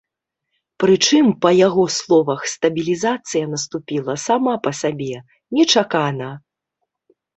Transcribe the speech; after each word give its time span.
Прычым, 0.83 1.25
па 1.45 1.49
яго 1.67 1.83
словах, 1.97 2.41
стабілізацыя 2.53 3.45
наступіла 3.53 4.13
сама 4.25 4.53
па 4.65 4.71
сабе, 4.81 5.11
нечакана. 5.59 6.29